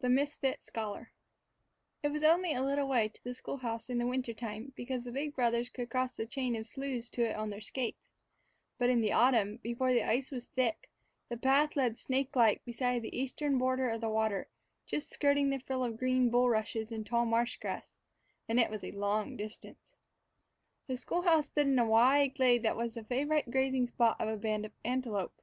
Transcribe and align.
V 0.00 0.08
THE 0.08 0.08
MISFIT 0.08 0.64
SCHOLAR 0.64 1.12
IT 2.02 2.08
was 2.10 2.24
only 2.24 2.52
a 2.54 2.64
little 2.64 2.88
way 2.88 3.06
to 3.06 3.22
the 3.22 3.34
school 3.34 3.58
house 3.58 3.88
in 3.88 3.98
the 3.98 4.06
winter 4.08 4.34
time 4.34 4.72
because 4.74 5.04
the 5.04 5.12
big 5.12 5.36
brothers 5.36 5.68
could 5.68 5.90
cross 5.90 6.10
the 6.10 6.26
chain 6.26 6.56
of 6.56 6.66
sloughs 6.66 7.08
to 7.10 7.22
it 7.22 7.36
on 7.36 7.50
their 7.50 7.60
skates; 7.60 8.14
but, 8.78 8.90
in 8.90 9.00
the 9.00 9.12
autumn, 9.12 9.58
before 9.58 9.92
the 9.92 10.02
ice 10.02 10.32
was 10.32 10.48
thick, 10.48 10.90
the 11.28 11.36
path 11.36 11.76
led 11.76 11.98
snake 12.00 12.34
like 12.34 12.64
beside 12.64 13.02
the 13.02 13.16
eastern 13.16 13.56
border 13.56 13.88
of 13.88 14.00
the 14.00 14.08
water, 14.08 14.48
just 14.86 15.12
skirting 15.12 15.50
the 15.50 15.60
frill 15.60 15.84
of 15.84 15.98
green 15.98 16.30
bulrushes 16.30 16.90
and 16.90 17.06
tall 17.06 17.24
marsh 17.24 17.56
grass, 17.58 17.92
and 18.48 18.58
it 18.58 18.70
was 18.70 18.82
a 18.82 18.90
long 18.90 19.36
distance. 19.36 19.94
The 20.88 20.96
school 20.96 21.22
house 21.22 21.46
stood 21.46 21.68
in 21.68 21.78
a 21.78 21.86
wide 21.86 22.34
glade 22.34 22.64
that 22.64 22.76
was 22.76 22.94
the 22.94 23.04
favorite 23.04 23.52
grazing 23.52 23.86
spot 23.86 24.20
of 24.20 24.28
a 24.28 24.36
band 24.36 24.66
of 24.66 24.72
antelope. 24.84 25.40